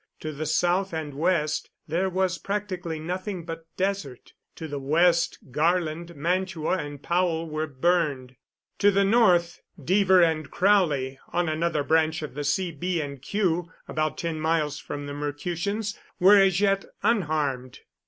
To 0.21 0.31
the 0.31 0.47
south 0.47 0.93
and 0.95 1.13
west 1.13 1.69
there 1.87 2.09
was 2.09 2.39
practically 2.39 2.97
nothing 2.97 3.45
but 3.45 3.67
desert. 3.77 4.33
To 4.55 4.67
the 4.67 4.79
west 4.79 5.37
Garland, 5.51 6.15
Mantua 6.15 6.79
and 6.79 7.03
Powell 7.03 7.47
were 7.47 7.67
burned. 7.67 8.35
To 8.79 8.89
the 8.89 9.05
north 9.05 9.61
Deaver 9.79 10.23
and 10.23 10.49
Crowley 10.49 11.19
on 11.31 11.47
another 11.47 11.83
branch 11.83 12.23
of 12.23 12.33
the 12.33 12.43
C., 12.43 12.71
B. 12.71 12.99
and 12.99 13.21
Q., 13.21 13.69
about 13.87 14.17
ten 14.17 14.39
miles 14.39 14.79
from 14.79 15.05
the 15.05 15.13
Mercutians 15.13 15.99
were 16.19 16.35
as 16.41 16.59
yet 16.59 16.83
unharmed. 17.03 17.81